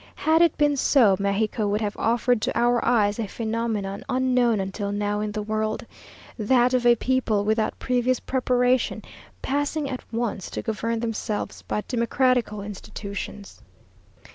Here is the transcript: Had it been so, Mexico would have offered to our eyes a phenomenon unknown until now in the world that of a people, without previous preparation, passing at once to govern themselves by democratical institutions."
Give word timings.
Had 0.15 0.41
it 0.41 0.57
been 0.57 0.75
so, 0.77 1.15
Mexico 1.19 1.67
would 1.67 1.81
have 1.81 1.95
offered 1.95 2.41
to 2.41 2.57
our 2.57 2.83
eyes 2.83 3.19
a 3.19 3.27
phenomenon 3.27 4.03
unknown 4.09 4.59
until 4.59 4.91
now 4.91 5.19
in 5.19 5.31
the 5.31 5.43
world 5.43 5.85
that 6.39 6.73
of 6.73 6.87
a 6.87 6.95
people, 6.95 7.45
without 7.45 7.77
previous 7.77 8.19
preparation, 8.19 9.03
passing 9.43 9.87
at 9.87 10.03
once 10.11 10.49
to 10.49 10.63
govern 10.63 11.01
themselves 11.01 11.61
by 11.61 11.83
democratical 11.87 12.63
institutions." 12.63 13.61